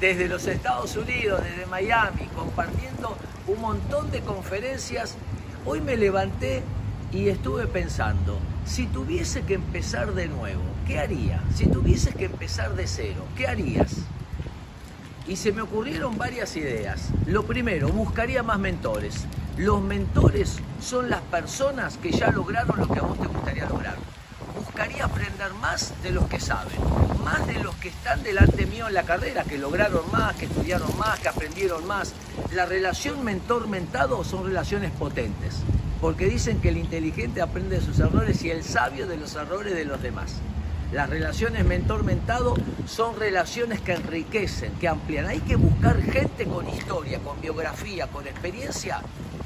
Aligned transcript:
desde 0.00 0.28
los 0.28 0.46
Estados 0.46 0.96
Unidos, 0.96 1.42
desde 1.42 1.66
Miami, 1.66 2.28
compartiendo 2.36 3.16
un 3.46 3.60
montón 3.60 4.10
de 4.10 4.20
conferencias. 4.20 5.16
Hoy 5.66 5.80
me 5.80 5.96
levanté 5.96 6.62
y 7.12 7.28
estuve 7.28 7.66
pensando, 7.66 8.38
si 8.64 8.86
tuviese 8.86 9.42
que 9.42 9.54
empezar 9.54 10.14
de 10.14 10.28
nuevo, 10.28 10.62
¿qué 10.86 10.98
haría? 10.98 11.42
Si 11.54 11.66
tuvieses 11.66 12.14
que 12.14 12.26
empezar 12.26 12.74
de 12.74 12.86
cero, 12.86 13.24
¿qué 13.36 13.48
harías? 13.48 13.96
Y 15.26 15.36
se 15.36 15.52
me 15.52 15.62
ocurrieron 15.62 16.16
varias 16.16 16.56
ideas. 16.56 17.08
Lo 17.26 17.44
primero, 17.44 17.88
buscaría 17.88 18.42
más 18.42 18.58
mentores. 18.58 19.26
Los 19.56 19.82
mentores 19.82 20.58
son 20.80 21.10
las 21.10 21.20
personas 21.22 21.98
que 21.98 22.12
ya 22.12 22.30
lograron 22.30 22.78
lo 22.78 22.88
que 22.88 23.00
a 23.00 23.02
vos 23.02 23.18
te 23.18 23.26
gustaría 23.26 23.66
lograr. 23.66 23.77
De 26.02 26.10
los 26.10 26.26
que 26.26 26.40
saben, 26.40 26.76
más 27.22 27.46
de 27.46 27.54
los 27.60 27.74
que 27.76 27.88
están 27.88 28.22
delante 28.24 28.66
mío 28.66 28.88
en 28.88 28.94
la 28.94 29.04
carrera, 29.04 29.44
que 29.44 29.58
lograron 29.58 30.10
más, 30.10 30.34
que 30.34 30.46
estudiaron 30.46 30.96
más, 30.98 31.20
que 31.20 31.28
aprendieron 31.28 31.86
más. 31.86 32.14
La 32.52 32.66
relación 32.66 33.22
mentor-mentado 33.22 34.24
son 34.24 34.44
relaciones 34.44 34.90
potentes, 34.90 35.54
porque 36.00 36.26
dicen 36.26 36.60
que 36.60 36.70
el 36.70 36.78
inteligente 36.78 37.40
aprende 37.42 37.78
de 37.78 37.84
sus 37.84 38.00
errores 38.00 38.42
y 38.42 38.50
el 38.50 38.64
sabio 38.64 39.06
de 39.06 39.18
los 39.18 39.36
errores 39.36 39.72
de 39.72 39.84
los 39.84 40.02
demás. 40.02 40.40
Las 40.92 41.08
relaciones 41.08 41.64
mentor-mentado 41.64 42.54
son 42.86 43.16
relaciones 43.16 43.80
que 43.80 43.92
enriquecen, 43.92 44.72
que 44.80 44.88
amplían. 44.88 45.26
Hay 45.26 45.40
que 45.40 45.54
buscar 45.54 46.02
gente 46.02 46.44
con 46.44 46.68
historia, 46.68 47.20
con 47.20 47.40
biografía, 47.40 48.08
con 48.08 48.26
experiencia 48.26 49.00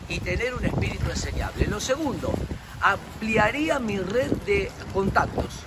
y 0.08 0.20
tener 0.20 0.54
un 0.54 0.64
espíritu 0.64 1.10
enseñable. 1.10 1.66
Lo 1.66 1.78
segundo, 1.78 2.32
ampliaría 2.80 3.78
mi 3.78 3.98
red 3.98 4.30
de 4.46 4.70
contactos. 4.94 5.64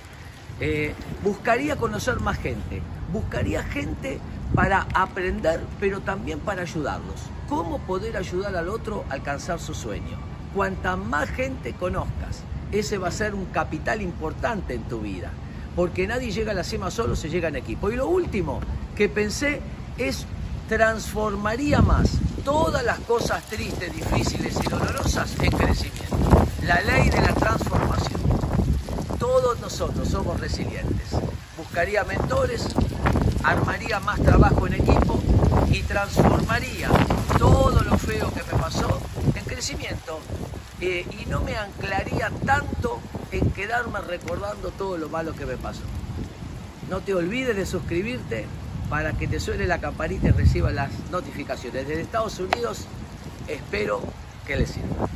Eh, 0.60 0.94
buscaría 1.22 1.76
conocer 1.76 2.20
más 2.20 2.38
gente. 2.38 2.82
Buscaría 3.12 3.62
gente 3.62 4.18
para 4.54 4.86
aprender, 4.94 5.60
pero 5.80 6.00
también 6.00 6.40
para 6.40 6.62
ayudarlos. 6.62 7.22
¿Cómo 7.48 7.78
poder 7.80 8.16
ayudar 8.16 8.56
al 8.56 8.68
otro 8.68 9.04
a 9.10 9.14
alcanzar 9.14 9.60
su 9.60 9.74
sueño? 9.74 10.18
Cuanta 10.54 10.96
más 10.96 11.28
gente 11.30 11.74
conozcas, 11.74 12.42
ese 12.72 12.98
va 12.98 13.08
a 13.08 13.12
ser 13.12 13.34
un 13.34 13.44
capital 13.46 14.00
importante 14.00 14.74
en 14.74 14.82
tu 14.84 15.00
vida 15.00 15.30
porque 15.76 16.06
nadie 16.06 16.32
llega 16.32 16.52
a 16.52 16.54
la 16.54 16.64
cima 16.64 16.90
solo, 16.90 17.14
se 17.14 17.28
llega 17.28 17.48
en 17.48 17.56
equipo. 17.56 17.90
Y 17.90 17.96
lo 17.96 18.08
último 18.08 18.60
que 18.96 19.10
pensé 19.10 19.60
es 19.98 20.24
transformaría 20.68 21.82
más 21.82 22.10
todas 22.44 22.82
las 22.82 22.98
cosas 23.00 23.44
tristes, 23.44 23.94
difíciles 23.94 24.56
y 24.64 24.68
dolorosas 24.68 25.36
en 25.38 25.50
crecimiento. 25.52 26.16
La 26.64 26.80
ley 26.80 27.10
de 27.10 27.20
la 27.20 27.34
transformación. 27.34 27.85
Nosotros 29.78 30.08
somos 30.08 30.40
resilientes. 30.40 31.10
Buscaría 31.58 32.02
mentores, 32.04 32.66
armaría 33.44 34.00
más 34.00 34.18
trabajo 34.22 34.66
en 34.66 34.72
equipo 34.72 35.20
y 35.70 35.82
transformaría 35.82 36.88
todo 37.38 37.82
lo 37.82 37.98
feo 37.98 38.32
que 38.32 38.42
me 38.44 38.58
pasó 38.58 38.98
en 39.34 39.44
crecimiento 39.44 40.18
eh, 40.80 41.04
y 41.20 41.26
no 41.26 41.42
me 41.42 41.58
anclaría 41.58 42.30
tanto 42.46 43.00
en 43.30 43.50
quedarme 43.50 44.00
recordando 44.00 44.70
todo 44.70 44.96
lo 44.96 45.10
malo 45.10 45.34
que 45.34 45.44
me 45.44 45.58
pasó. 45.58 45.82
No 46.88 47.00
te 47.00 47.12
olvides 47.12 47.54
de 47.54 47.66
suscribirte 47.66 48.46
para 48.88 49.12
que 49.12 49.28
te 49.28 49.38
suene 49.38 49.66
la 49.66 49.78
campanita 49.78 50.28
y 50.28 50.30
reciba 50.30 50.70
las 50.70 50.90
notificaciones. 51.10 51.86
Desde 51.86 52.00
Estados 52.00 52.38
Unidos 52.38 52.86
espero 53.46 54.00
que 54.46 54.56
les 54.56 54.70
sirva. 54.70 55.06